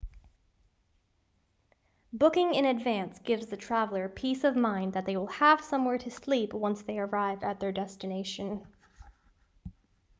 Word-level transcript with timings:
booking 2.11 2.55
in 2.55 2.65
advance 2.65 3.19
gives 3.19 3.45
the 3.45 3.55
traveller 3.55 4.09
peace 4.09 4.43
of 4.43 4.55
mind 4.55 4.93
that 4.93 5.05
they 5.05 5.15
will 5.15 5.27
have 5.27 5.61
somewhere 5.63 5.99
to 5.99 6.09
sleep 6.09 6.53
once 6.53 6.81
they 6.81 6.97
arrive 6.97 7.43
at 7.43 7.59
their 7.59 7.71
destination 7.71 8.65